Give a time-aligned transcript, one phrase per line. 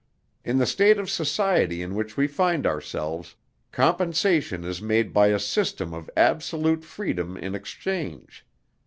[0.43, 3.35] In the state of society in which we find ourselves,
[3.71, 8.43] compensation is made by a system of absolute freedom in exchange.